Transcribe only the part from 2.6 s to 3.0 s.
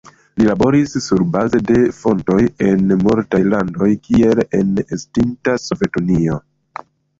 en